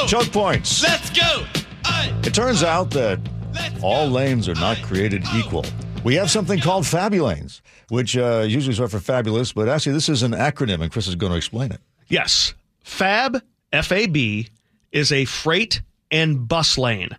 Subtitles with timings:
[0.00, 0.06] go.
[0.06, 0.82] Choke points.
[0.82, 1.44] Let's go.
[2.22, 3.18] It turns out that
[3.82, 4.12] all go.
[4.12, 5.64] lanes are not created equal.
[6.04, 10.22] We have something called Fabulanes, which uh, usually is for fabulous, but actually this is
[10.22, 11.80] an acronym, and Chris is going to explain it.
[12.08, 12.54] Yes.
[12.84, 13.42] FAB,
[13.72, 14.48] F A B,
[14.92, 17.16] is a freight and bus lane,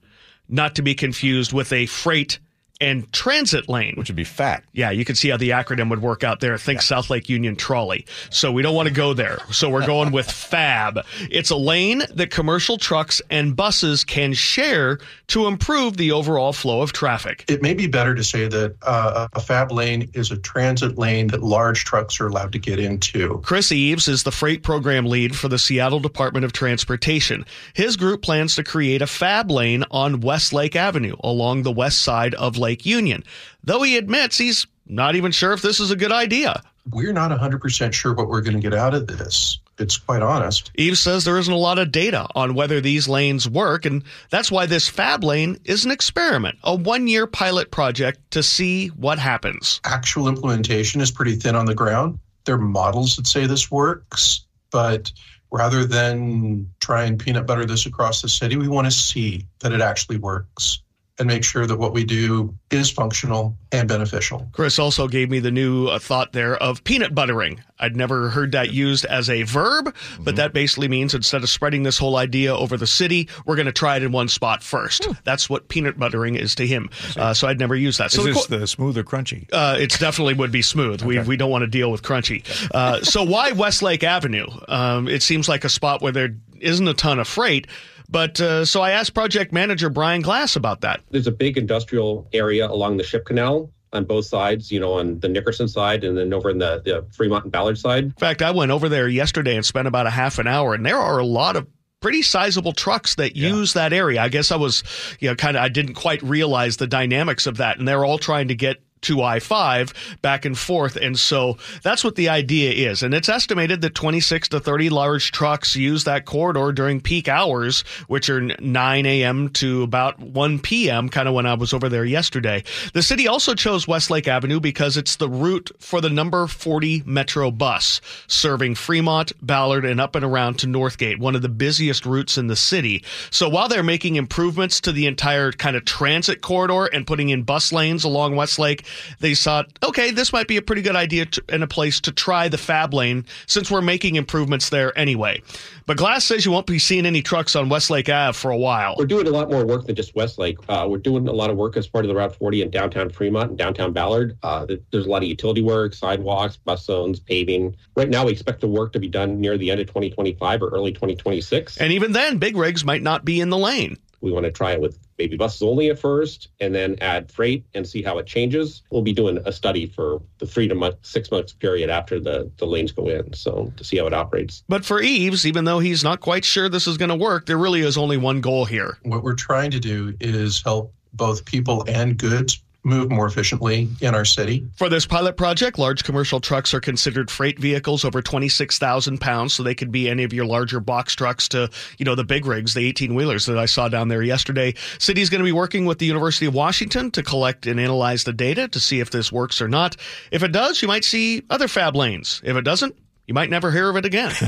[0.49, 2.39] not to be confused with a freight
[2.81, 3.93] and transit lane.
[3.95, 4.63] Which would be fat.
[4.73, 6.57] Yeah, you can see how the acronym would work out there.
[6.57, 8.05] Think South Lake Union Trolley.
[8.31, 9.39] So we don't want to go there.
[9.51, 11.05] So we're going with FAB.
[11.29, 16.81] It's a lane that commercial trucks and buses can share to improve the overall flow
[16.81, 17.45] of traffic.
[17.47, 21.27] It may be better to say that uh, a fab lane is a transit lane
[21.27, 23.39] that large trucks are allowed to get into.
[23.43, 27.45] Chris Eves is the freight program lead for the Seattle Department of Transportation.
[27.73, 32.33] His group plans to create a fab lane on Westlake Avenue along the west side
[32.35, 33.23] of Lake Union,
[33.63, 36.61] though he admits he's not even sure if this is a good idea.
[36.89, 39.59] We're not 100% sure what we're going to get out of this.
[39.77, 40.71] It's quite honest.
[40.75, 44.51] Eves says there isn't a lot of data on whether these lanes work, and that's
[44.51, 49.17] why this fab lane is an experiment, a one year pilot project to see what
[49.17, 49.79] happens.
[49.83, 52.19] Actual implementation is pretty thin on the ground.
[52.45, 55.11] There are models that say this works, but
[55.51, 59.71] rather than try and peanut butter this across the city, we want to see that
[59.71, 60.81] it actually works
[61.21, 64.47] and make sure that what we do is functional and beneficial.
[64.53, 67.61] Chris also gave me the new uh, thought there of peanut buttering.
[67.79, 71.83] I'd never heard that used as a verb, but that basically means instead of spreading
[71.83, 75.07] this whole idea over the city, we're going to try it in one spot first.
[75.23, 76.89] That's what peanut buttering is to him.
[77.15, 78.11] Uh, so I'd never use that.
[78.11, 79.47] So is the this qu- the smooth or crunchy?
[79.53, 81.03] uh, it's definitely would be smooth.
[81.03, 82.43] We we don't want to deal with crunchy.
[82.73, 84.47] Uh, so why Westlake Avenue?
[84.67, 87.67] Um, it seems like a spot where there isn't a ton of freight.
[88.11, 91.01] But uh, so I asked project manager Brian Glass about that.
[91.09, 95.19] There's a big industrial area along the ship canal on both sides, you know, on
[95.19, 98.03] the Nickerson side and then over in the, the Fremont and Ballard side.
[98.05, 100.85] In fact, I went over there yesterday and spent about a half an hour, and
[100.85, 101.67] there are a lot of
[102.01, 104.21] pretty sizable trucks that use that area.
[104.21, 104.83] I guess I was,
[105.19, 108.17] you know, kind of, I didn't quite realize the dynamics of that, and they're all
[108.17, 110.95] trying to get to I 5 back and forth.
[110.95, 113.03] And so that's what the idea is.
[113.03, 117.81] And it's estimated that 26 to 30 large trucks use that corridor during peak hours,
[118.07, 119.49] which are 9 a.m.
[119.49, 122.63] to about 1 p.m., kind of when I was over there yesterday.
[122.93, 127.51] The city also chose Westlake Avenue because it's the route for the number 40 Metro
[127.51, 132.37] bus serving Fremont, Ballard, and up and around to Northgate, one of the busiest routes
[132.37, 133.03] in the city.
[133.29, 137.43] So while they're making improvements to the entire kind of transit corridor and putting in
[137.43, 138.85] bus lanes along Westlake,
[139.19, 142.11] they thought, okay, this might be a pretty good idea to, and a place to
[142.11, 145.41] try the fab lane since we're making improvements there anyway.
[145.85, 148.95] But Glass says you won't be seeing any trucks on Westlake Ave for a while.
[148.97, 150.57] We're doing a lot more work than just Westlake.
[150.69, 153.09] Uh, we're doing a lot of work as part of the Route 40 in downtown
[153.09, 154.37] Fremont and downtown Ballard.
[154.43, 157.75] Uh, there's a lot of utility work, sidewalks, bus zones, paving.
[157.95, 160.69] Right now, we expect the work to be done near the end of 2025 or
[160.69, 161.77] early 2026.
[161.77, 163.97] And even then, big rigs might not be in the lane.
[164.21, 167.65] We want to try it with maybe buses only at first and then add freight
[167.73, 168.83] and see how it changes.
[168.89, 172.49] We'll be doing a study for the three to month, six months period after the,
[172.57, 173.33] the lanes go in.
[173.33, 174.63] So to see how it operates.
[174.69, 177.57] But for Eves, even though he's not quite sure this is going to work, there
[177.57, 178.97] really is only one goal here.
[179.03, 184.15] What we're trying to do is help both people and goods move more efficiently in
[184.15, 184.67] our city.
[184.75, 189.63] For this pilot project, large commercial trucks are considered freight vehicles over 26,000 pounds, so
[189.63, 192.73] they could be any of your larger box trucks to, you know, the big rigs,
[192.73, 194.73] the 18 wheelers that I saw down there yesterday.
[194.97, 198.33] City's going to be working with the University of Washington to collect and analyze the
[198.33, 199.95] data to see if this works or not.
[200.31, 202.41] If it does, you might see other fab lanes.
[202.43, 202.95] If it doesn't,
[203.27, 204.33] you might never hear of it again.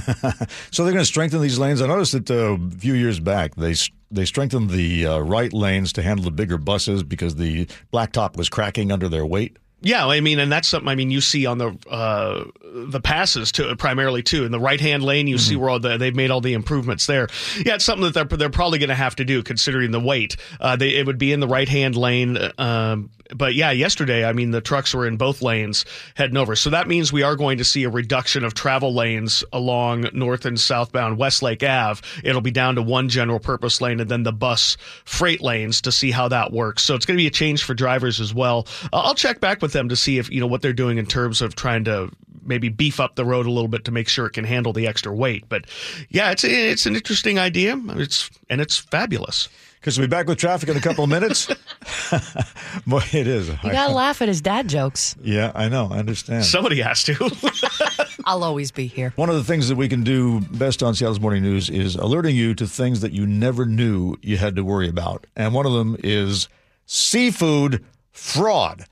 [0.72, 1.82] So they're going to strengthen these lanes.
[1.82, 3.76] I noticed that uh, a few years back they
[4.14, 8.50] they strengthened the uh, right lanes to handle the bigger buses because the blacktop was
[8.50, 9.58] cracking under their weight.
[9.86, 13.52] Yeah, I mean, and that's something I mean you see on the uh, the passes
[13.54, 15.28] to primarily too in the right hand lane.
[15.28, 17.28] You see where all the, they've made all the improvements there.
[17.66, 20.38] Yeah, it's something that they're they're probably going to have to do considering the weight.
[20.62, 22.38] Uh, they it would be in the right hand lane.
[22.58, 25.86] Um, but yeah, yesterday, I mean, the trucks were in both lanes
[26.16, 26.56] heading over.
[26.56, 30.46] So that means we are going to see a reduction of travel lanes along north
[30.46, 32.02] and southbound Westlake Ave.
[32.24, 35.92] It'll be down to one general purpose lane and then the bus freight lanes to
[35.92, 36.84] see how that works.
[36.84, 38.68] So it's going to be a change for drivers as well.
[38.92, 41.06] Uh, I'll check back with them to see if, you know, what they're doing in
[41.06, 42.10] terms of trying to
[42.46, 44.88] maybe beef up the road a little bit to make sure it can handle the
[44.88, 45.48] extra weight.
[45.50, 45.66] But
[46.10, 47.80] yeah, it's it's an interesting idea.
[47.90, 49.50] It's and it's fabulous.
[49.84, 51.46] Because we'll be back with traffic in a couple of minutes.
[52.88, 53.50] Boy, it is.
[53.50, 55.14] You gotta laugh at his dad jokes.
[55.22, 55.90] yeah, I know.
[55.92, 56.46] I understand.
[56.46, 58.16] Somebody has to.
[58.26, 59.12] I'll always be here.
[59.18, 62.34] One of the things that we can do best on Seattle's Morning News is alerting
[62.34, 65.28] you to things that you never knew you had to worry about.
[65.36, 66.48] And one of them is
[66.86, 67.84] seafood
[68.14, 68.86] fraud.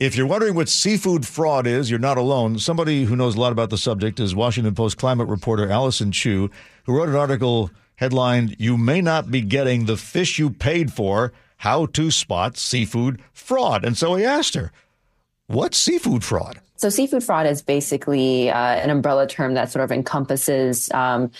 [0.00, 2.58] If you're wondering what seafood fraud is, you're not alone.
[2.58, 6.50] Somebody who knows a lot about the subject is Washington Post climate reporter Allyson Chiu,
[6.86, 11.32] who wrote an article headlined, You May Not Be Getting the Fish You Paid For
[11.58, 13.84] How to Spot Seafood Fraud.
[13.84, 14.72] And so he asked her,
[15.46, 16.60] What's seafood fraud?
[16.76, 21.30] So, seafood fraud is basically uh, an umbrella term that sort of encompasses um,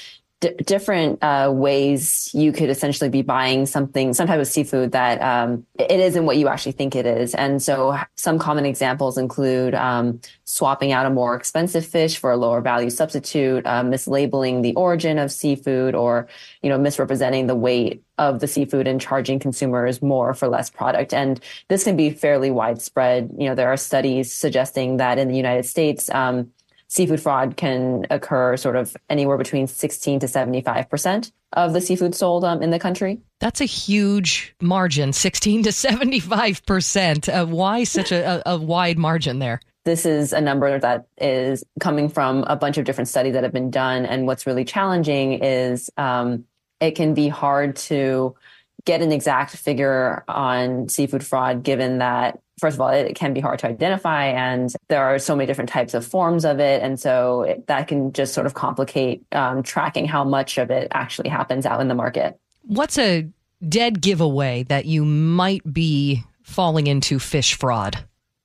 [0.44, 5.20] d- different uh, ways you could essentially be buying something, some type of seafood that
[5.22, 7.34] um, it isn't what you actually think it is.
[7.34, 12.36] And so, some common examples include um, swapping out a more expensive fish for a
[12.36, 16.28] lower value substitute, uh, mislabeling the origin of seafood, or
[16.62, 21.14] you know, misrepresenting the weight of the seafood and charging consumers more for less product.
[21.14, 23.30] And this can be fairly widespread.
[23.38, 26.50] You know, there are studies suggesting that in the United States, um,
[26.94, 32.44] seafood fraud can occur sort of anywhere between 16 to 75% of the seafood sold
[32.44, 33.20] um, in the country.
[33.40, 37.28] That's a huge margin, 16 to 75%.
[37.28, 39.60] Uh, why such a, a, a wide margin there?
[39.84, 43.52] This is a number that is coming from a bunch of different studies that have
[43.52, 44.06] been done.
[44.06, 46.44] And what's really challenging is um,
[46.80, 48.36] it can be hard to
[48.84, 53.40] get an exact figure on seafood fraud, given that first of all, it can be
[53.40, 56.82] hard to identify and there are so many different types of forms of it.
[56.82, 60.88] And so it, that can just sort of complicate um, tracking how much of it
[60.92, 62.38] actually happens out in the market.
[62.62, 63.28] What's a
[63.68, 67.98] dead giveaway that you might be falling into fish fraud?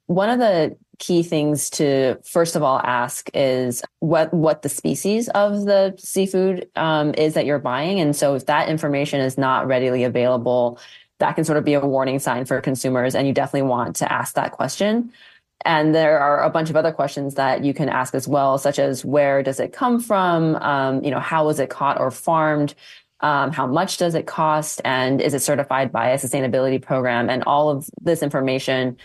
[0.07, 5.29] One of the key things to first of all ask is what what the species
[5.29, 9.65] of the seafood um, is that you're buying, and so if that information is not
[9.65, 10.79] readily available,
[11.19, 13.15] that can sort of be a warning sign for consumers.
[13.15, 15.11] And you definitely want to ask that question.
[15.65, 18.79] And there are a bunch of other questions that you can ask as well, such
[18.79, 20.55] as where does it come from?
[20.55, 22.73] Um, you know, how was it caught or farmed?
[23.19, 24.79] Um, how much does it cost?
[24.85, 27.29] And is it certified by a sustainability program?
[27.29, 28.95] And all of this information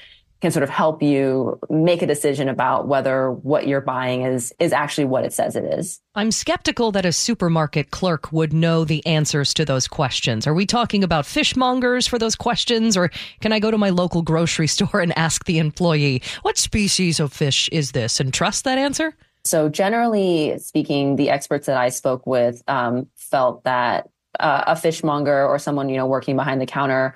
[0.44, 4.74] can sort of help you make a decision about whether what you're buying is is
[4.74, 6.02] actually what it says it is.
[6.14, 10.46] I'm skeptical that a supermarket clerk would know the answers to those questions.
[10.46, 13.10] Are we talking about fishmongers for those questions or
[13.40, 17.32] can I go to my local grocery store and ask the employee, "What species of
[17.32, 19.16] fish is this?" and trust that answer?
[19.44, 25.46] So generally speaking, the experts that I spoke with um, felt that uh, a fishmonger
[25.46, 27.14] or someone you know working behind the counter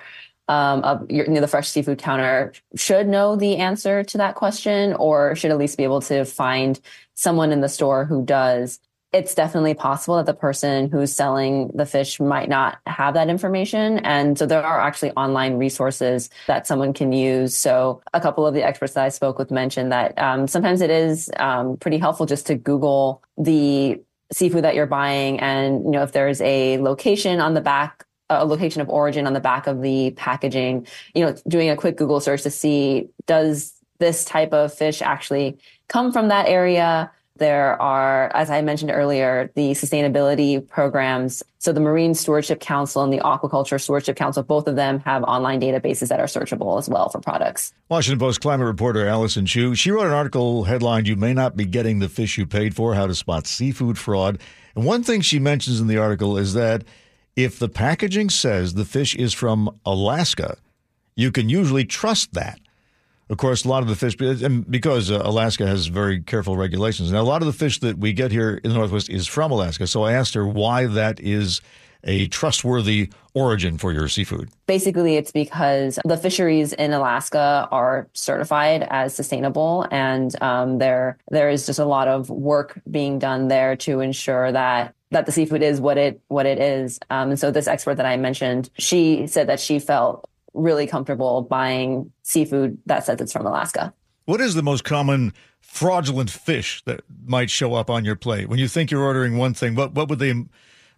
[0.49, 4.35] um, of your, you know, the fresh seafood counter should know the answer to that
[4.35, 6.79] question or should at least be able to find
[7.13, 8.79] someone in the store who does.
[9.13, 13.99] It's definitely possible that the person who's selling the fish might not have that information.
[13.99, 17.55] And so there are actually online resources that someone can use.
[17.55, 20.89] So a couple of the experts that I spoke with mentioned that um, sometimes it
[20.89, 24.01] is um, pretty helpful just to Google the
[24.31, 28.45] seafood that you're buying and you know if there's a location on the back a
[28.45, 32.19] location of origin on the back of the packaging, you know, doing a quick Google
[32.19, 37.11] search to see does this type of fish actually come from that area?
[37.37, 41.41] There are, as I mentioned earlier, the sustainability programs.
[41.59, 45.61] So the Marine Stewardship Council and the Aquaculture Stewardship Council, both of them have online
[45.61, 47.73] databases that are searchable as well for products.
[47.87, 51.65] Washington Post climate reporter Allyson Chiu, she wrote an article headlined, You May Not Be
[51.65, 54.39] Getting the Fish You Paid For, How to Spot Seafood Fraud.
[54.75, 56.83] And one thing she mentions in the article is that
[57.43, 60.57] if the packaging says the fish is from Alaska,
[61.15, 62.59] you can usually trust that.
[63.29, 67.11] Of course, a lot of the fish, because uh, Alaska has very careful regulations.
[67.11, 69.51] Now, a lot of the fish that we get here in the Northwest is from
[69.51, 69.85] Alaska.
[69.85, 71.61] So I asked her why that is
[72.03, 74.49] a trustworthy origin for your seafood?
[74.67, 81.49] Basically, it's because the fisheries in Alaska are certified as sustainable, and um, there there
[81.49, 85.61] is just a lot of work being done there to ensure that that the seafood
[85.61, 86.99] is what it what it is.
[87.09, 91.43] Um, and so this expert that I mentioned, she said that she felt really comfortable
[91.43, 93.93] buying seafood that says it's from Alaska.
[94.25, 98.59] What is the most common fraudulent fish that might show up on your plate when
[98.59, 99.75] you think you're ordering one thing?
[99.75, 100.33] What what would they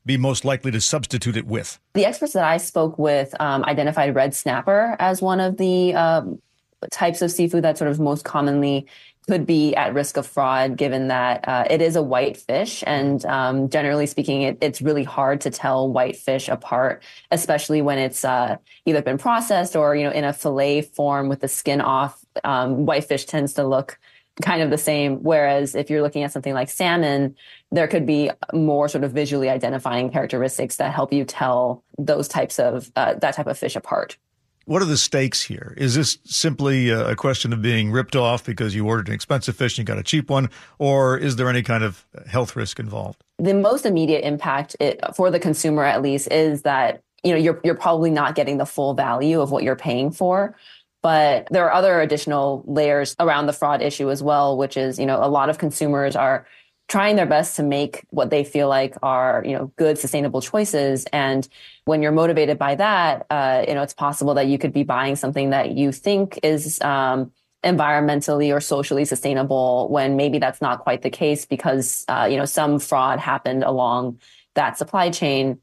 [0.06, 1.80] be most likely to substitute it with?
[1.94, 6.42] The experts that I spoke with um, identified red snapper as one of the um,
[6.90, 8.88] types of seafood that sort of most commonly
[9.28, 12.84] could be at risk of fraud given that uh, it is a white fish.
[12.88, 17.98] And um, generally speaking it, it's really hard to tell white fish apart especially when
[17.98, 21.82] it's uh, either been processed or you know in a fillet form with the skin
[21.82, 22.24] off.
[22.44, 24.00] Um, white fish tends to look
[24.42, 25.18] kind of the same.
[25.24, 27.36] Whereas if you're looking at something like salmon
[27.72, 32.60] there could be more sort of visually identifying characteristics that help you tell those types
[32.60, 34.18] of uh, that type of fish apart
[34.66, 35.74] what are the stakes here?
[35.78, 39.78] Is this simply a question of being ripped off because you ordered an expensive fish
[39.78, 40.50] and you got a cheap one,
[40.80, 43.24] or is there any kind of health risk involved?
[43.40, 47.60] The most immediate impact it, for the consumer, at least, is that you know you're
[47.64, 50.56] you're probably not getting the full value of what you're paying for.
[51.02, 55.06] But there are other additional layers around the fraud issue as well, which is you
[55.06, 56.46] know a lot of consumers are
[56.92, 61.06] trying their best to make what they feel like are you know good sustainable choices.
[61.14, 61.48] And
[61.86, 65.16] when you're motivated by that uh, you know it's possible that you could be buying
[65.16, 67.32] something that you think is um,
[67.64, 72.44] environmentally or socially sustainable when maybe that's not quite the case because uh, you know
[72.44, 74.20] some fraud happened along
[74.56, 75.60] that supply chain.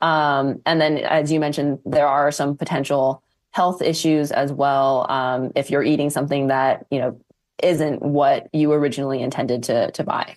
[0.00, 3.22] Um, and then as you mentioned there are some potential
[3.52, 7.20] health issues as well um, if you're eating something that you know
[7.62, 10.36] isn't what you originally intended to to buy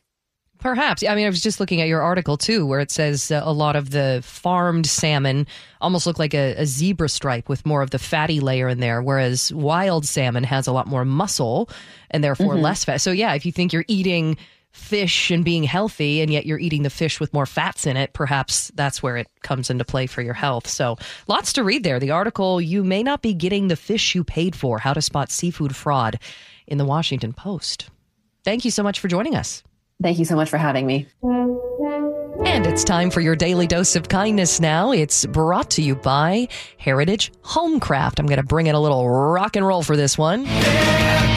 [0.66, 1.04] Perhaps.
[1.04, 3.54] I mean, I was just looking at your article too, where it says uh, a
[3.54, 5.46] lot of the farmed salmon
[5.80, 9.00] almost look like a, a, zebra stripe with more of the fatty layer in there,
[9.00, 11.70] whereas wild salmon has a lot more muscle
[12.10, 12.64] and therefore mm-hmm.
[12.64, 13.00] less fat.
[13.00, 14.38] So, yeah, if you think you're eating
[14.72, 18.14] fish and being healthy and yet you're eating the fish with more fats in it,
[18.14, 20.68] perhaps that's where it comes into play for your health.
[20.68, 22.00] So, lots to read there.
[22.00, 25.30] The article, You May Not Be Getting the Fish You Paid For How to Spot
[25.30, 26.18] Seafood Fraud
[26.66, 27.92] in the Washington Post.
[28.44, 29.62] Thank you so much for joining us.
[30.02, 31.08] Thank you so much for having me.
[31.24, 34.92] And it's time for your daily dose of kindness now.
[34.92, 36.48] It's brought to you by
[36.78, 38.20] Heritage Homecraft.
[38.20, 40.46] I'm going to bring in a little rock and roll for this one.
[40.46, 41.35] Yeah,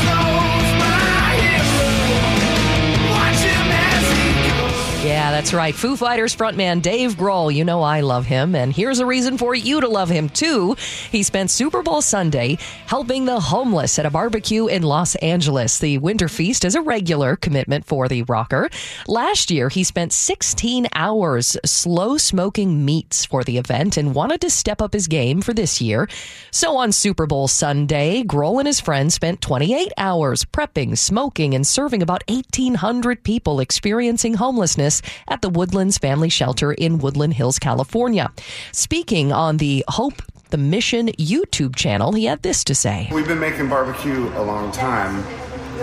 [5.33, 5.75] that's right.
[5.75, 7.53] Foo Fighters frontman Dave Grohl.
[7.53, 10.77] You know I love him, and here's a reason for you to love him too.
[11.11, 12.57] He spent Super Bowl Sunday
[12.87, 15.79] helping the homeless at a barbecue in Los Angeles.
[15.79, 18.71] The Winter Feast is a regular commitment for the rocker.
[19.07, 24.51] Last year, he spent 16 hours slow smoking meats for the event and wanted to
[24.51, 26.09] step up his game for this year.
[26.51, 31.67] So on Super Bowl Sunday, Grohl and his friends spent 28 hours prepping, smoking, and
[31.67, 38.31] serving about 1,800 people experiencing homelessness at the Woodlands Family Shelter in Woodland Hills, California.
[38.73, 43.09] Speaking on the Hope the Mission YouTube channel, he had this to say.
[43.13, 45.25] We've been making barbecue a long time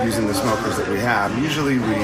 [0.04, 1.38] using the smokers that we have.
[1.40, 1.96] Usually we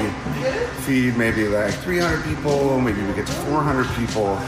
[0.82, 4.38] feed maybe like 300 people, maybe we get to 400 people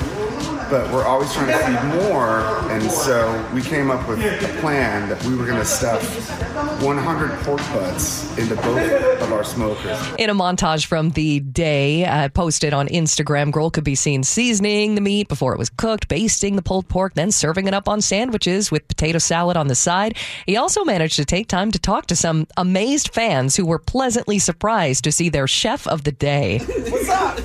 [0.71, 2.41] but we're always trying to feed more.
[2.71, 6.03] And so we came up with a plan that we were going to stuff
[6.83, 9.99] 100 pork butts into both of our smokers.
[10.19, 14.95] In a montage from the day uh, posted on Instagram, Grohl could be seen seasoning
[14.95, 18.01] the meat before it was cooked, basting the pulled pork, then serving it up on
[18.01, 20.17] sandwiches with potato salad on the side.
[20.47, 24.39] He also managed to take time to talk to some amazed fans who were pleasantly
[24.39, 26.59] surprised to see their chef of the day.
[26.59, 27.39] What's up?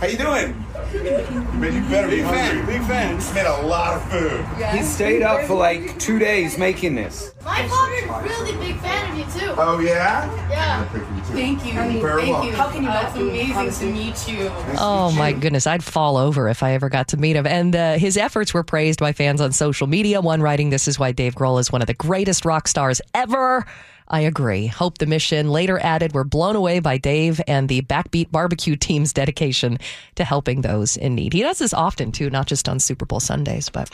[0.00, 0.64] How you doing?
[0.92, 2.64] But you better be fan.
[2.66, 3.14] Big fan.
[3.16, 4.44] He's made a lot of food.
[4.76, 7.32] He stayed up for like two days making this.
[7.44, 9.54] My father's really big fan of you too.
[9.58, 10.26] Oh yeah?
[10.50, 10.84] Yeah.
[10.88, 11.72] Thank you.
[11.72, 12.50] Thank you very Thank you.
[12.52, 12.58] much.
[12.58, 14.50] How can you uh, It's amazing to meet you.
[14.78, 17.46] Oh my goodness, I'd fall over if I ever got to meet him.
[17.46, 20.20] And uh, his efforts were praised by fans on social media.
[20.20, 23.64] One writing, "This is why Dave Grohl is one of the greatest rock stars ever."
[24.08, 24.66] I agree.
[24.66, 29.12] Hope the mission later added, We're blown away by Dave and the Backbeat Barbecue team's
[29.12, 29.78] dedication
[30.14, 31.32] to helping those in need.
[31.32, 33.90] He does this often too, not just on Super Bowl Sundays, but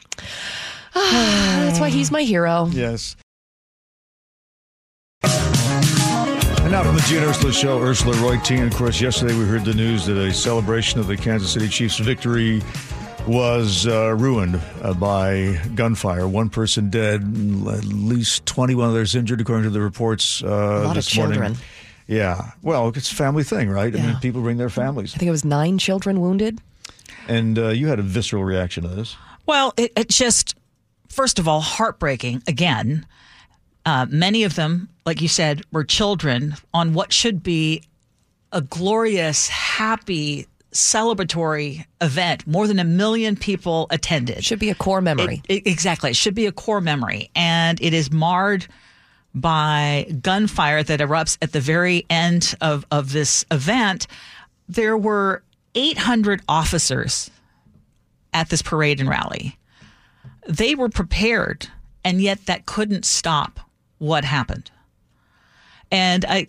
[0.95, 2.69] that's why he's my hero.
[2.73, 3.17] Yes.
[5.25, 8.67] And now from the Gene Ursula Show, Ursula Roy Reutin.
[8.67, 11.99] Of course, yesterday we heard the news that a celebration of the Kansas City Chiefs'
[11.99, 12.63] victory
[13.27, 16.27] was uh, ruined uh, by gunfire.
[16.27, 20.95] One person dead, at least 21 others injured, according to the reports uh, a lot
[20.95, 21.41] this of children.
[21.41, 21.59] morning.
[22.07, 22.51] Yeah.
[22.63, 23.95] Well, it's a family thing, right?
[23.95, 25.15] I mean, people bring their families.
[25.15, 26.61] I think it was nine children wounded.
[27.29, 29.17] And uh, you had a visceral reaction to this.
[29.47, 30.57] Well, it, it just,
[31.09, 33.07] first of all, heartbreaking again.
[33.87, 37.83] Uh, many of them, like you said, were children on what should be
[38.53, 42.47] a glorious, happy, celebratory event.
[42.47, 44.45] More than a million people attended.
[44.45, 45.43] Should be a core memory.
[45.49, 46.11] It- it- exactly.
[46.11, 47.31] It should be a core memory.
[47.35, 48.67] And it is marred
[49.35, 54.07] by gunfire that erupts at the very end of, of this event.
[54.69, 55.43] There were
[55.75, 57.31] 800 officers
[58.35, 59.59] at this parade and rally.
[60.49, 61.69] They were prepared,
[62.05, 63.61] and yet that couldn't stop
[63.99, 64.71] what happened.
[65.91, 66.47] And I,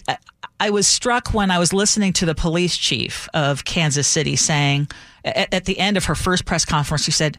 [0.68, 4.88] I, was struck when I was listening to the police chief of Kansas City saying
[5.26, 7.38] at, at the end of her first press conference, she said,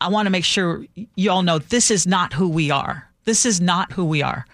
[0.00, 0.84] I want to make sure
[1.16, 3.08] you all know this is not who we are.
[3.24, 4.46] This is not who we are.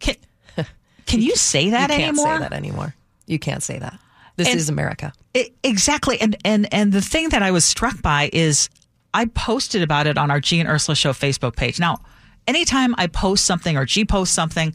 [0.00, 0.16] Can,
[1.06, 2.36] can you say that you can't anymore?
[2.36, 2.94] say that anymore.
[3.26, 3.98] You can't say that.
[4.36, 5.12] This And- is America.
[5.36, 6.20] I- exactly.
[6.20, 8.68] And, and, and the thing that I was struck by is
[9.14, 11.78] I posted about it on our Gee and Ursula Show Facebook page.
[11.78, 11.98] Now,
[12.46, 14.74] anytime I post something or Gee posts something,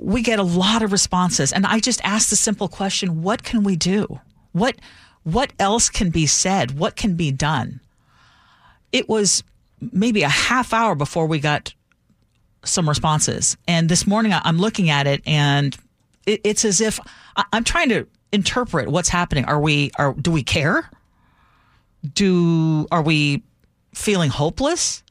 [0.00, 1.52] we get a lot of responses.
[1.52, 4.20] And I just asked the simple question, what can we do?
[4.52, 4.76] What,
[5.24, 6.78] what else can be said?
[6.78, 7.80] What can be done?
[8.92, 9.42] It was
[9.92, 11.74] maybe a half hour before we got
[12.64, 13.56] some responses.
[13.66, 15.76] And this morning I'm looking at it and
[16.26, 17.00] it, it's as if
[17.52, 19.44] I'm trying to interpret what's happening?
[19.44, 20.88] Are we are do we care?
[22.14, 23.42] Do are we
[23.94, 25.02] feeling hopeless?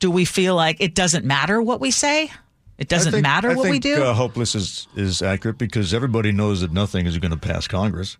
[0.00, 2.30] Do we feel like it doesn't matter what we say?
[2.78, 4.02] It doesn't think- matter I what we think, do.
[4.02, 8.16] Uh, hopeless is, is accurate because everybody knows that nothing is going to pass Congress.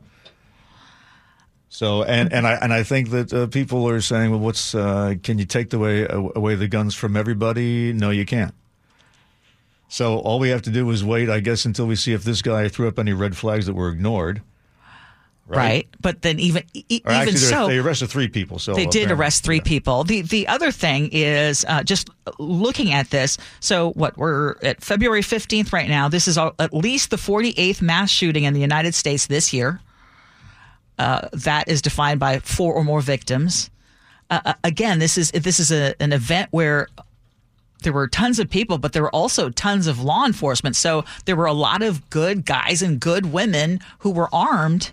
[1.69, 5.15] So and and I and I think that uh, people are saying, well, what's uh,
[5.25, 7.93] can you take the way away the guns from everybody?
[7.93, 8.55] No, you can't.
[9.89, 12.43] So all we have to do is wait, I guess, until we see if this
[12.43, 14.41] guy threw up any red flags that were ignored.
[15.47, 15.89] Right?
[16.01, 18.59] But then even e- even actually, so, they arrested three people.
[18.59, 20.05] So they did arrest three people.
[20.05, 23.39] The the other thing is uh, just looking at this.
[23.61, 26.09] So what we're at February fifteenth right now.
[26.09, 29.53] This is all, at least the forty eighth mass shooting in the United States this
[29.53, 29.81] year.
[30.99, 33.71] Uh, that is defined by four or more victims.
[34.31, 36.89] Uh, uh, again, this is this is a, an event where
[37.83, 40.75] there were tons of people, but there were also tons of law enforcement.
[40.75, 44.93] So there were a lot of good guys and good women who were armed.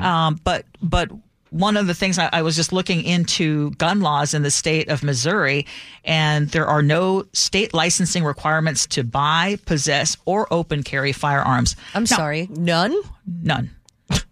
[0.00, 1.10] Um, but but
[1.50, 4.88] one of the things I, I was just looking into gun laws in the state
[4.88, 5.66] of Missouri,
[6.04, 11.74] and there are no state licensing requirements to buy, possess, or open carry firearms.
[11.94, 12.94] I'm sorry, none.
[13.26, 13.70] None.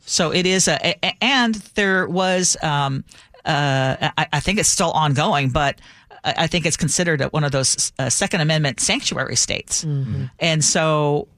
[0.06, 3.04] So it is a, a- and there was, um,
[3.44, 5.80] uh, I, I think it's still ongoing, but
[6.24, 9.84] I I think it's considered one of those uh, Second Amendment sanctuary states.
[10.38, 11.28] And so,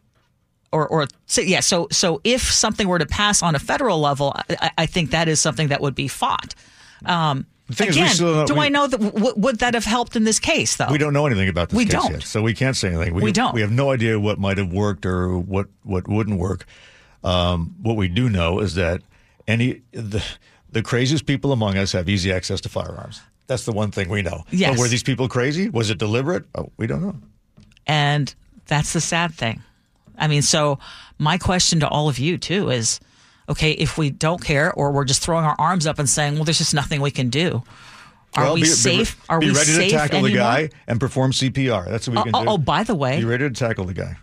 [0.72, 4.34] or, or so, yeah, so so if something were to pass on a federal level,
[4.60, 6.54] I, I think that is something that would be fought.
[7.06, 9.74] Um, The thing is, we again, still do we- I know that w- would that
[9.74, 10.88] have helped in this case though?
[10.90, 12.12] We don't know anything about this We case don't.
[12.12, 13.14] yet, so we can't say anything.
[13.14, 13.54] We don't.
[13.54, 16.66] We have no idea what might have worked or what what wouldn't work.
[17.24, 19.02] Um, what we do know is that
[19.48, 20.22] any the
[20.72, 23.20] the craziest people among us have easy access to firearms.
[23.48, 24.44] That's the one thing we know.
[24.52, 24.70] Yes.
[24.70, 25.68] But were these people crazy?
[25.68, 26.44] Was it deliberate?
[26.54, 27.16] Oh, we don't know.
[27.86, 28.32] And
[28.66, 29.62] that's the sad thing.
[30.20, 30.78] I mean, so
[31.18, 33.00] my question to all of you too is
[33.48, 36.44] okay, if we don't care or we're just throwing our arms up and saying, well,
[36.44, 37.64] there's just nothing we can do.
[38.36, 39.20] Are Well, we be- be- safe?
[39.28, 41.88] Are be we ready safe to tackle the guy and perform CPR.
[41.88, 42.48] That's what we Oh, can oh, do.
[42.50, 44.16] oh, by the way, be ready to tackle the guy.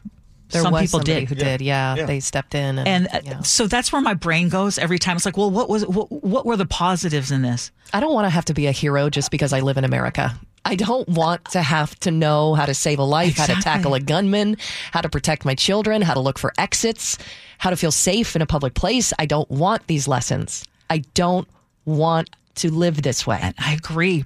[0.50, 1.28] There Some was people did.
[1.28, 1.60] who did.
[1.60, 2.06] Yeah, Yeah.
[2.06, 3.39] they stepped in, and, and uh, yeah.
[3.41, 5.17] so that's where my brain goes every time.
[5.17, 7.69] It's like, well, what was what, what were the positives in this?
[7.91, 10.39] I don't want to have to be a hero just because I live in America.
[10.67, 13.93] I don't want to have to know how to save a life, how to tackle
[13.93, 14.58] a gunman,
[14.91, 17.17] how to protect my children, how to look for exits,
[17.58, 19.13] how to feel safe in a public place.
[19.17, 20.65] I don't want these lessons.
[20.89, 21.47] I don't
[21.86, 23.39] want to live this way.
[23.41, 24.25] And I agree,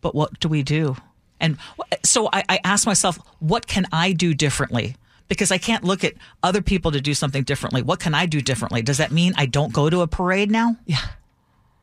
[0.00, 0.96] but what do we do?
[1.38, 1.58] And
[2.04, 4.96] so I, I ask myself, what can I do differently?
[5.28, 7.82] Because I can't look at other people to do something differently.
[7.82, 8.82] What can I do differently?
[8.82, 10.76] Does that mean I don't go to a parade now?
[10.86, 11.04] Yeah.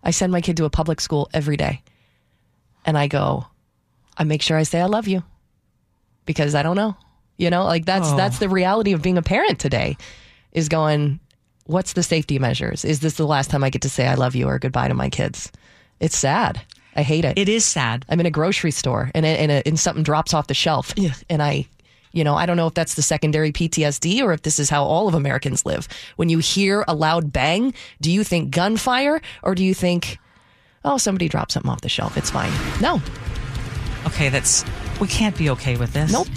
[0.03, 1.81] I send my kid to a public school every day.
[2.83, 3.47] And I go,
[4.19, 5.23] I make sure I say I love you
[6.25, 6.95] because I don't know.
[7.37, 8.17] You know, like that's Oh.
[8.17, 9.95] that's the reality of being a parent today
[10.51, 11.19] is going,
[11.65, 12.83] what's the safety measures?
[12.83, 14.93] Is this the last time I get to say I love you or goodbye to
[14.93, 15.51] my kids?
[15.99, 16.61] It's sad.
[16.95, 17.37] I hate it.
[17.37, 18.03] It is sad.
[18.09, 20.93] I'm in a grocery store and and, a, and something drops off the shelf
[21.29, 21.67] and I
[22.11, 24.83] you know, I don't know if that's the secondary PTSD or if this is how
[24.83, 25.87] all of Americans live.
[26.15, 30.17] When you hear a loud bang, do you think gunfire or do you think,
[30.83, 32.17] oh, somebody dropped something off the shelf?
[32.17, 32.51] It's fine.
[32.81, 32.99] No,
[34.07, 34.63] Okay, that's
[34.99, 36.11] we can't be okay with this.
[36.11, 36.27] nope.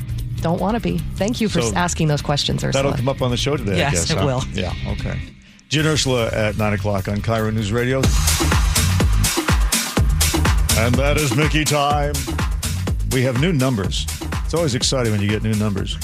[0.40, 0.98] Don't want to be.
[1.14, 2.82] Thank you for So asking those questions, Ursula.
[2.82, 4.10] That'll come up on the show today, I Yes, guess.
[4.10, 4.26] it huh?
[4.26, 4.42] will.
[4.52, 5.20] Yeah, okay.
[5.68, 7.98] Jen Ursula at 9 o'clock on KIRO News Radio.
[10.78, 12.14] And that is Micki time.
[13.12, 14.06] We have new numbers.
[14.44, 15.96] It's always exciting when you get new numbers.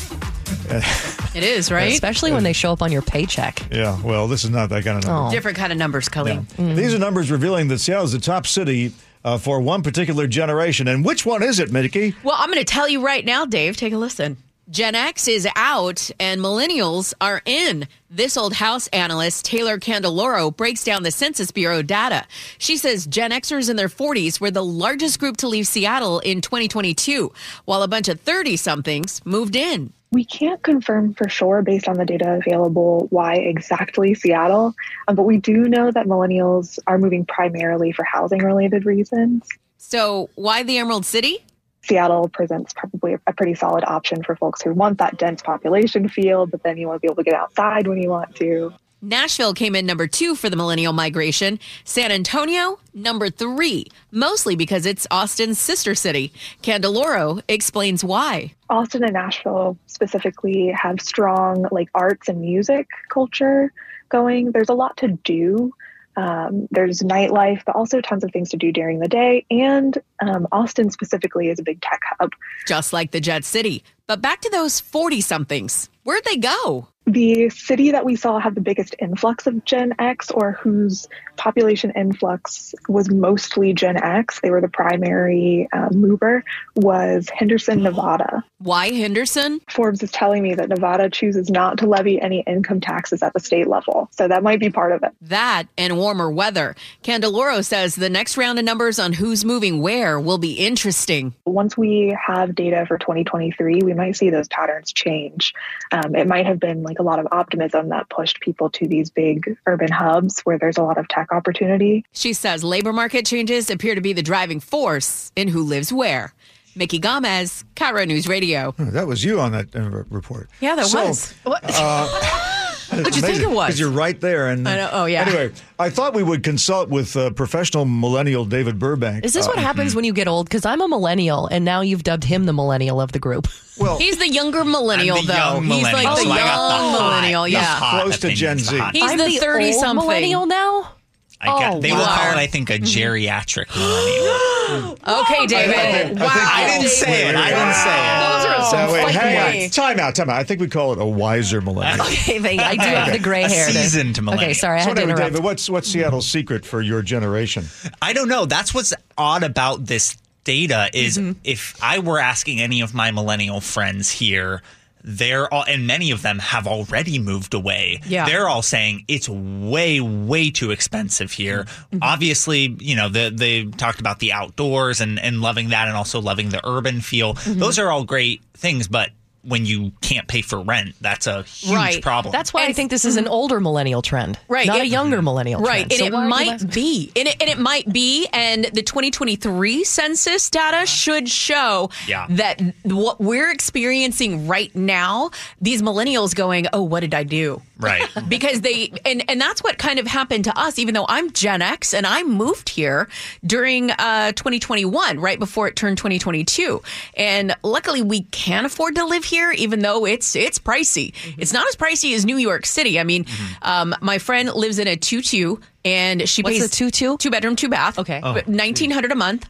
[1.34, 1.92] It is, right?
[1.92, 3.66] Especially when they show up on your paycheck.
[3.72, 5.28] Yeah, well, this is not that kind of number.
[5.28, 5.30] Oh.
[5.30, 6.46] Different kind of numbers, Colleen.
[6.56, 8.92] These are numbers revealing that Seattle is the top city
[9.28, 10.88] uh, for one particular generation.
[10.88, 12.14] And which one is it, Micki?
[12.22, 13.76] Well, I'm going to tell you right now, Dave.
[13.76, 14.38] Take a listen.
[14.70, 17.88] Gen X is out and millennials are in.
[18.10, 22.26] This old house analyst, Taylor Candeloro, breaks down the Census Bureau data.
[22.58, 26.42] She says Gen Xers in their 40s were the largest group to leave Seattle in
[26.42, 27.32] 2022,
[27.64, 29.92] while a bunch of 30 somethings moved in.
[30.10, 34.74] We can't confirm for sure based on the data available why exactly Seattle,
[35.06, 39.46] um, but we do know that millennials are moving primarily for housing related reasons.
[39.76, 41.44] So, why the Emerald City?
[41.82, 46.46] Seattle presents probably a pretty solid option for folks who want that dense population feel,
[46.46, 48.72] but then you want to be able to get outside when you want to.
[49.00, 51.60] Nashville came in number two for the millennial migration.
[51.84, 56.32] San Antonio, number three, mostly because it's Austin's sister city.
[56.62, 58.54] Candeloro explains why.
[58.68, 63.72] Austin and Nashville specifically have strong like arts and music culture
[64.08, 64.50] going.
[64.50, 65.72] There's a lot to do.
[66.16, 69.46] Um, there's nightlife, but also tons of things to do during the day.
[69.52, 72.32] And um, Austin specifically is a big tech hub.
[72.66, 73.84] Just like the Jet City.
[74.08, 75.88] But back to those 40 somethings.
[76.02, 76.88] Where'd they go?
[77.08, 81.90] The city that we saw have the biggest influx of Gen X or whose population
[81.96, 86.44] influx was mostly Gen X, they were the primary uh, mover,
[86.76, 88.44] was Henderson, Nevada.
[88.58, 89.62] Why Henderson?
[89.70, 93.40] Forbes is telling me that Nevada chooses not to levy any income taxes at the
[93.40, 94.10] state level.
[94.10, 95.12] So that might be part of it.
[95.22, 96.76] That and warmer weather.
[97.02, 101.34] Candeloro says the next round of numbers on who's moving where will be interesting.
[101.46, 105.54] Once we have data for 2023, we might see those patterns change.
[105.92, 109.10] Um, it might have been like a lot of optimism that pushed people to these
[109.10, 112.04] big urban hubs where there's a lot of tech opportunity.
[112.12, 116.32] She says labor market changes appear to be the driving force in who lives where.
[116.76, 118.74] Micki Gamez, KIRO News Radio.
[118.78, 120.48] Oh, that was you on that uh, report.
[120.60, 121.34] Yeah, there So, was.
[122.90, 123.66] What'd you think it was?
[123.66, 124.48] Because you're right there.
[124.48, 125.22] And I know- oh, yeah.
[125.26, 129.24] Anyway, I thought we would consult with uh, professional millennial David Burbank.
[129.24, 130.46] Is this what Uh, happens when you get old?
[130.48, 133.46] Because I'm a millennial, and now you've dubbed him the millennial of the group.
[133.78, 135.38] Well, He's the younger millennial, I'm the though.
[135.38, 137.42] young He's like millennial, the so young the hot- millennial.
[137.44, 137.64] the Yeah.
[137.64, 138.76] hot Close to Gen Z.
[138.76, 140.06] the He's I'm the the 30 old something.
[140.06, 140.92] millennial now.
[141.40, 144.98] I got, Oh, they will call it, I think, a geriatric millennial.
[145.06, 145.74] Okay, David.
[145.76, 146.28] I think- wow.
[146.32, 147.36] I didn't say it.
[147.36, 149.70] I didn't say Those are some Uh, wait, hang on.
[149.70, 150.36] Time out, time out.
[150.36, 152.06] I think we call it a wiser millennial.
[152.06, 153.66] Okay, they, I do have the gray A hair.
[153.66, 154.44] to- seasoned millennial.
[154.44, 155.32] Okay, sorry, I So had to anyway, interrupt.
[155.34, 157.64] David, what's what's Seattle's secret for your generation?
[158.02, 158.44] I don't know.
[158.46, 161.38] That's what's odd about this data is Mm-hmm.
[161.44, 164.62] if I were asking any of my millennial friends here,
[165.10, 168.02] they're all, and many of them have already moved away.
[168.06, 168.26] Yeah.
[168.26, 171.64] They're all saying it's way, way too expensive here.
[171.64, 171.98] Mm-hmm.
[172.02, 176.20] Obviously, you know, the, they talked about the outdoors and, and loving that and also
[176.20, 177.34] loving the urban feel.
[177.34, 177.58] Mm-hmm.
[177.58, 179.08] Those are all great things, but
[179.48, 182.02] when you can't pay for rent, that's a huge Right.
[182.02, 182.32] problem.
[182.32, 183.32] That's why I think this is an mm-hmm.
[183.32, 185.92] older millennial trend, Right, Not a younger millennial Right, trend.
[185.92, 188.26] and So it why are you might asking- be, and it, and it might be,
[188.32, 190.86] and the 2023 census data uh-huh.
[190.86, 192.26] should show Yeah.
[192.30, 195.30] that what we're experiencing right now,
[195.60, 198.08] these millennials going, "Oh, what did I do?" Right.
[198.28, 201.62] because they and and that's what kind of happened to us even though i'm gen
[201.62, 203.08] x and i moved here
[203.44, 206.82] during uh 2021 right before it turned 2022
[207.16, 211.66] and luckily we can afford to live here even though it's it's pricey it's not
[211.68, 213.24] as pricey as new york city i mean
[213.62, 217.18] um my friend lives in a 2-2 and she What's pays a 2-2?
[217.18, 218.20] two bedroom two bath Okay.
[218.22, 218.32] Oh.
[218.32, 219.48] 1900 a month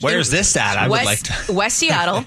[0.00, 0.76] Where's this at?
[0.76, 1.52] I would West, like to.
[1.54, 2.24] West Seattle,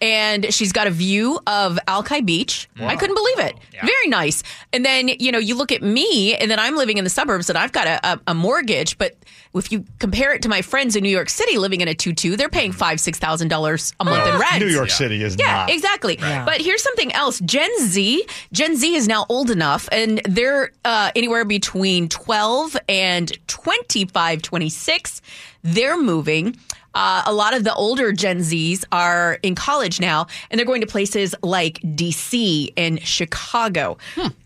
[0.00, 2.68] and she's got a view of Alki Beach.
[2.78, 3.56] I couldn't believe it.
[3.84, 4.42] Very nice.
[4.72, 7.48] And then you know you look at me, and then I'm living in the suburbs,
[7.48, 8.98] and I've got a, a, a mortgage.
[8.98, 9.16] But
[9.54, 12.12] if you compare it to my friends in New York City living in a two
[12.12, 14.58] two, they're paying five six thousand dollars a month in rent.
[14.60, 15.70] New York City is Yeah, not.
[15.70, 16.16] exactly.
[16.16, 17.40] But here's something else.
[17.40, 23.32] Gen Z, Gen Z is now old enough, and they're uh, anywhere between 12 and
[23.46, 25.22] 25, 26.
[25.62, 26.56] They're moving.
[26.96, 30.80] Uh, a lot of the older Gen Zs are in college now, and they're going
[30.80, 33.98] to places like DC and Chicago.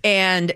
[0.02, 0.52] And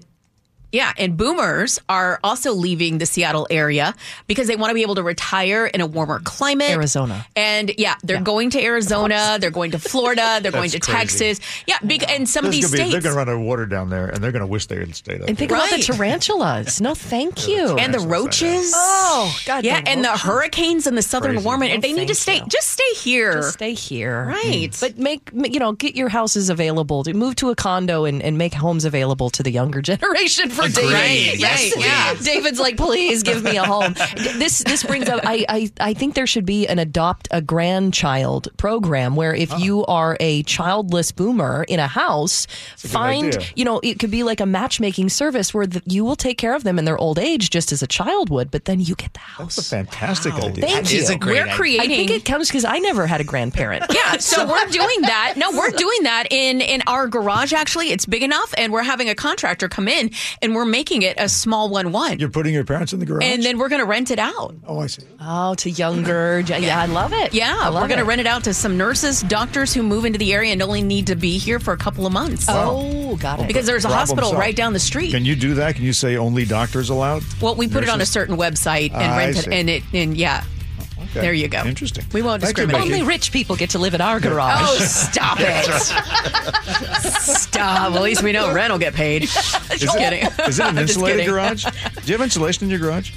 [0.74, 3.94] yeah, and boomers are also leaving the Seattle area
[4.26, 6.70] because they want to be able to retire in a warmer climate.
[6.70, 7.24] Arizona.
[7.36, 10.98] And yeah, they're going to Arizona, they're going to Florida, they're going to crazy.
[10.98, 11.40] Texas.
[11.68, 12.92] Yeah, big, and some of these gonna be- states.
[12.92, 14.76] they're going to run out of water down there, and they're going to wish they
[14.78, 15.28] had stayed up.
[15.28, 15.58] And think there.
[15.58, 16.80] about the tarantulas.
[16.80, 17.76] No, thank you.
[17.78, 18.72] and the roaches.
[18.74, 21.44] Oh, God, Yeah, the and the hurricanes in the southern Crazy.
[21.46, 21.74] warming.
[21.74, 22.38] No, they oh, need to stay.
[22.38, 22.46] you.
[22.48, 23.34] Just stay here.
[23.34, 24.24] Just stay here.
[24.24, 24.76] Right.
[24.80, 27.04] But make, you know, get your houses available.
[27.14, 30.90] Move to a condo and, and make homes available to the younger generation for Agreed.
[30.90, 31.40] David.
[31.40, 31.84] Yes, please.
[31.84, 32.14] Yeah.
[32.22, 33.94] David's like, please give me a home.
[34.34, 35.20] This this brings up.
[35.24, 39.58] I, I I think there should be an adopt a grandchild program where if ah.
[39.58, 42.46] you are a childless boomer in a house,
[42.82, 43.46] good find idea.
[43.56, 46.54] you know it could be like a matchmaking service where the, you will take care
[46.54, 49.12] of them in their old age just as a child would, but then you get
[49.14, 49.56] the house.
[49.56, 50.66] That's a fantastic idea.
[50.66, 50.98] Thank That you.
[51.00, 51.54] is a great We're idea.
[51.54, 51.90] creating.
[51.92, 53.84] I think it comes because I never had a grandparent.
[53.90, 55.34] Yeah, so we're doing that.
[55.36, 57.52] No, we're doing that in in our garage.
[57.52, 60.10] Actually, it's big enough, and we're having a contractor come in,
[60.42, 63.24] and we're making it a small one one, You're putting your parents in the garage?
[63.24, 64.54] and then we're going to rent it out.
[64.66, 65.02] oh, I see.
[65.20, 66.42] Oh, to younger.
[66.42, 67.34] gen- Yeah, I love it.
[67.34, 70.18] Yeah, love we're going to rent it out to some nurses, doctors who move into
[70.18, 72.46] the area and only need to be here for a couple of months.
[72.48, 73.46] Oh, got it.
[73.48, 74.38] Because there's a Problem hospital solved.
[74.38, 75.10] right down the street.
[75.10, 75.74] Can you do that?
[75.74, 77.22] Can you say only doctors allowed?
[77.40, 79.82] well, we put it on a certain website and ah, I rent it, and it,
[79.92, 80.44] and yeah,
[81.14, 81.20] Okay.
[81.20, 81.62] there you go.
[81.64, 82.04] Interesting.
[82.12, 82.82] We won't Thank discriminate.
[82.82, 82.92] Becky.
[82.94, 84.58] Only rich people get to live in our garage.
[84.62, 85.64] Oh, stop it!
[87.22, 87.90] stop.
[87.92, 89.22] Well, at least we know rent will get paid.
[89.22, 90.26] Just kidding.
[90.46, 91.64] Is it an insulated garage?
[91.64, 91.70] Do
[92.06, 93.12] you have insulation in your garage?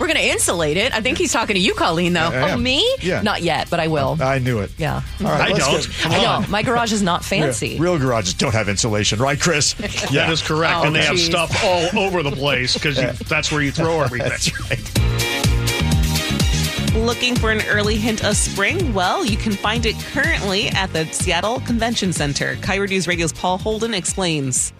[0.00, 0.92] We're going to insulate it.
[0.92, 2.22] I think he's talking to you, Colleen, though.
[2.22, 2.96] I Oh, me?
[3.00, 3.22] Yeah.
[3.22, 4.16] Not yet, but I will.
[4.20, 4.72] I knew it.
[4.76, 5.02] Yeah.
[5.20, 5.80] All right, I let's don't.
[5.82, 6.42] get- Come I on.
[6.42, 6.48] know.
[6.48, 7.78] My garage is not fancy.
[7.78, 9.76] Real garages don't have insulation, right, Chris?
[10.10, 10.22] yeah.
[10.26, 10.74] That is correct.
[10.76, 12.96] Oh, and they oh, have stuff all over the place because
[13.28, 14.28] that's where you throw everything.
[14.30, 15.11] That's right.
[17.02, 18.94] Looking for an early hint of spring?
[18.94, 22.54] Well, you can find it currently at the Seattle Convention Center.
[22.56, 24.72] KIRO News Radio's Paul Holden explains.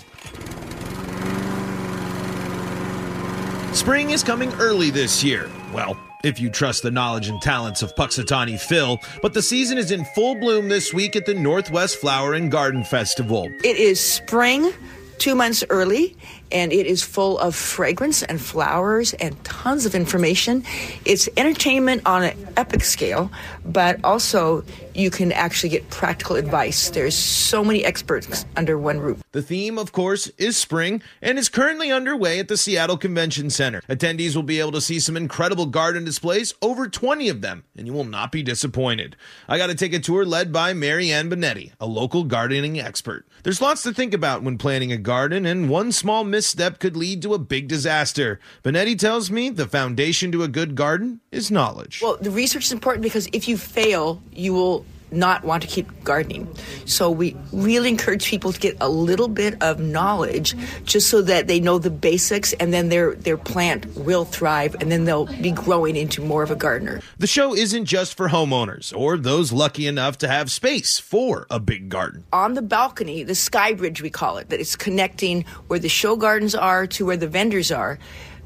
[3.73, 5.51] Spring is coming early this year.
[5.75, 9.91] Well, if you trust the knowledge and talents of Punxsutawney Phil, but the season is
[9.91, 13.51] in full bloom this week at the Northwest Flower and Garden Festival.
[13.65, 14.73] It is spring,
[15.19, 16.17] two months early,
[16.53, 20.65] and it is full of fragrance and flowers and tons of information.
[21.05, 23.31] It's entertainment on an epic scale,
[23.65, 26.91] but also you can actually get practical advice.
[26.91, 29.23] There's so many experts under one roof.
[29.33, 33.81] The theme, of course, is spring and is currently underway at the Seattle Convention Center.
[33.89, 37.87] Attendees will be able to see some incredible garden displays, over 20 of them, and
[37.87, 39.17] you will not be disappointed.
[39.49, 43.27] I got to take a tour led by Mary Ann Benetti, a local gardening expert.
[43.43, 47.23] There's lots to think about when planning a garden, and one small misstep could lead
[47.23, 48.41] to a big disaster.
[48.65, 52.01] Benetti tells me the foundation to a good garden is knowledge.
[52.03, 56.05] Well, the research is important because if you fail, you will not want to keep
[56.05, 56.49] gardening.
[56.85, 61.47] So we really encourage people to get a little bit of knowledge just so that
[61.47, 65.51] they know the basics and then their their plant will thrive and then they'll be
[65.51, 67.01] growing into more of a gardener.
[67.19, 71.61] The show isn't just for homeowners or those lucky enough to have space for a
[71.61, 72.25] big garden.
[72.33, 76.17] On the balcony, the sky bridge we call it, that it's connecting where the show
[76.17, 77.99] gardens are to where the vendors are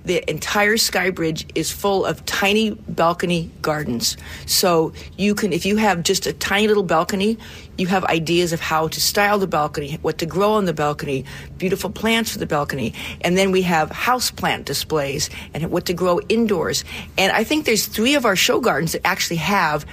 [0.07, 4.16] the entire sky bridge is full of tiny balcony gardens.
[4.47, 7.38] So you can, if you have just a tiny little balcony,
[7.77, 11.25] you have ideas of how to style the balcony, what to grow on the balcony,
[11.59, 12.95] beautiful plants for the balcony.
[13.21, 16.85] And then we have house plant displays and what to grow indoors.
[17.19, 19.85] And I think there's three of our show gardens that actually have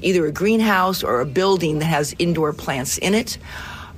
[0.00, 3.36] either a greenhouse or a building that has indoor plants in it.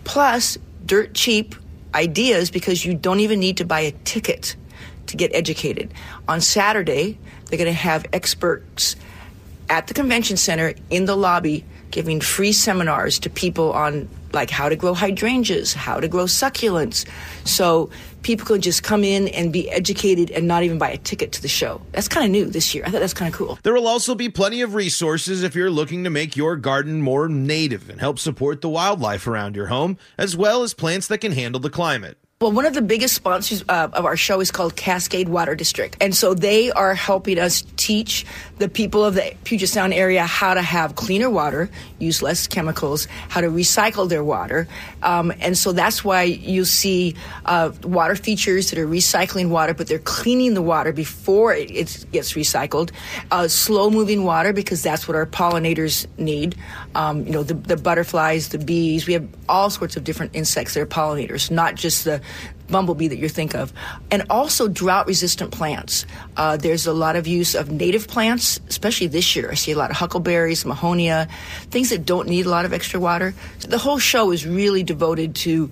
[0.04, 1.54] Plus, dirt cheap
[1.94, 4.56] ideas because you don't even need to buy a ticket
[5.08, 5.92] to get educated.
[6.28, 8.96] On Saturday, they're going to have experts
[9.68, 14.68] at the convention center in the lobby giving free seminars to people on like how
[14.68, 17.06] to grow hydrangeas, how to grow succulents.
[17.44, 17.88] So
[18.22, 21.42] people could just come in and be educated and not even buy a ticket to
[21.42, 21.80] the show.
[21.92, 22.84] That's kind of new this year.
[22.86, 23.58] I thought that's kind of cool.
[23.62, 27.28] There will also be plenty of resources if you're looking to make your garden more
[27.28, 31.32] native and help support the wildlife around your home, as well as plants that can
[31.32, 32.18] handle the climate.
[32.40, 35.96] Well, one of the biggest sponsors uh, of our show is called Cascade Water District.
[36.00, 38.24] And so they are helping us teach
[38.58, 43.06] the people of the Puget Sound area how to have cleaner water, use less chemicals,
[43.28, 44.68] how to recycle their water.
[45.02, 49.88] Um, and so that's why you see uh, water features that are recycling water, but
[49.88, 52.92] they're cleaning the water before it, it gets recycled.
[53.32, 56.54] Uh, slow moving water, because that's what our pollinators need.
[56.94, 60.74] Um, you know, the, the butterflies, the bees, we have all sorts of different insects
[60.74, 62.22] that are pollinators, not just the
[62.68, 63.72] bumblebee that you think of,
[64.10, 66.06] and also drought resistant plants.
[66.36, 69.50] Uh, there's a lot of use of native plants, especially this year.
[69.50, 71.28] I see a lot of huckleberries, mahonia,
[71.70, 73.34] things that don't need a lot of extra water.
[73.58, 75.70] So the whole show is really devoted to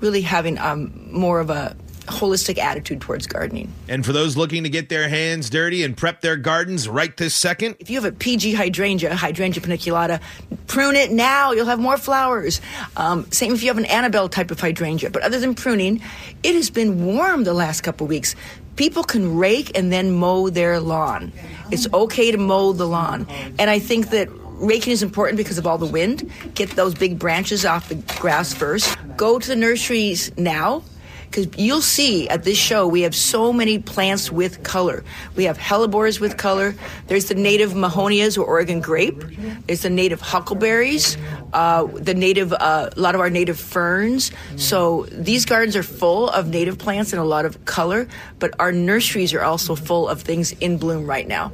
[0.00, 1.76] really having um, more of a
[2.08, 3.72] holistic attitude towards gardening.
[3.88, 7.34] And for those looking to get their hands dirty and prep their gardens right this
[7.34, 10.20] second, if you have a PG hydrangea, hydrangea paniculata,
[10.66, 11.52] prune it now.
[11.52, 12.60] You'll have more flowers.
[12.96, 15.10] Um, same if you have an Annabelle type of hydrangea.
[15.10, 16.02] But other than pruning,
[16.42, 18.34] it has been warm the last couple weeks.
[18.76, 21.32] People can rake and then mow their lawn.
[21.70, 23.26] It's okay to mow the lawn.
[23.58, 26.30] And I think that raking is important because of all the wind.
[26.54, 28.96] Get those big branches off the grass first.
[29.16, 30.82] Go to the nurseries now
[31.30, 35.04] because you'll see at this show we have so many plants with color.
[35.36, 36.74] We have hellebores with color.
[37.06, 39.22] There's the native mahonias or Oregon grape.
[39.66, 41.16] There's the native huckleberries.
[41.52, 44.32] Uh, the native, uh, a lot of our native ferns.
[44.56, 48.72] So these gardens are full of native plants and a lot of color, but our
[48.72, 51.52] nurseries are also full of things in bloom right now.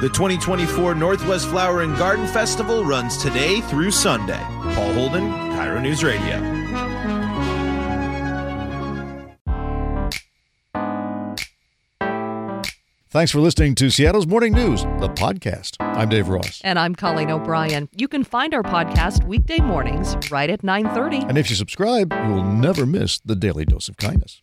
[0.00, 4.42] The 2024 Northwest Flower and Garden Festival runs today through Sunday.
[4.74, 6.63] Paul Holden, KIRO News Radio.
[13.14, 15.76] Thanks for listening to Seattle's Morning News, the podcast.
[15.78, 16.60] I'm Dave Ross.
[16.64, 17.88] And I'm Colleen O'Brien.
[17.96, 21.28] You can find our podcast weekday mornings right at 9:30.
[21.28, 24.42] And if you subscribe, you'll never miss the daily dose of kindness.